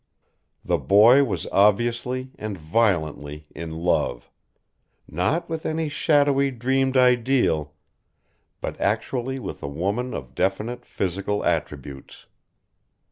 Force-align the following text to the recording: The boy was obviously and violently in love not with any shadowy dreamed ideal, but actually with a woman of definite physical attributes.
The 0.65 0.79
boy 0.79 1.23
was 1.23 1.45
obviously 1.51 2.31
and 2.39 2.57
violently 2.57 3.45
in 3.53 3.69
love 3.69 4.31
not 5.07 5.47
with 5.47 5.63
any 5.63 5.89
shadowy 5.89 6.49
dreamed 6.49 6.97
ideal, 6.97 7.75
but 8.61 8.81
actually 8.81 9.37
with 9.37 9.61
a 9.61 9.67
woman 9.67 10.15
of 10.15 10.33
definite 10.33 10.87
physical 10.87 11.45
attributes. 11.45 12.25